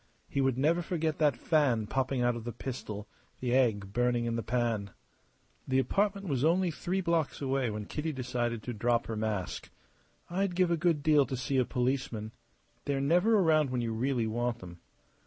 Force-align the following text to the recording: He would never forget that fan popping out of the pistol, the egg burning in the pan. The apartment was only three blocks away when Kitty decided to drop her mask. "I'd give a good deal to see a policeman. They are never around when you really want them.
He 0.27 0.41
would 0.41 0.57
never 0.57 0.81
forget 0.81 1.19
that 1.19 1.37
fan 1.37 1.85
popping 1.85 2.23
out 2.23 2.35
of 2.35 2.43
the 2.43 2.51
pistol, 2.51 3.07
the 3.39 3.53
egg 3.53 3.93
burning 3.93 4.25
in 4.25 4.35
the 4.35 4.41
pan. 4.41 4.89
The 5.67 5.77
apartment 5.77 6.27
was 6.27 6.43
only 6.43 6.71
three 6.71 7.01
blocks 7.01 7.39
away 7.39 7.69
when 7.69 7.85
Kitty 7.85 8.11
decided 8.11 8.63
to 8.63 8.73
drop 8.73 9.05
her 9.05 9.15
mask. 9.15 9.69
"I'd 10.27 10.55
give 10.55 10.71
a 10.71 10.75
good 10.75 11.03
deal 11.03 11.27
to 11.27 11.37
see 11.37 11.59
a 11.59 11.65
policeman. 11.65 12.31
They 12.85 12.95
are 12.95 12.99
never 12.99 13.35
around 13.37 13.69
when 13.69 13.81
you 13.81 13.93
really 13.93 14.25
want 14.25 14.57
them. 14.57 14.79